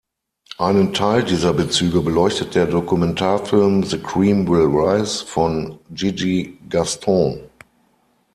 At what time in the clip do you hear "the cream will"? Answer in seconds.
3.83-4.65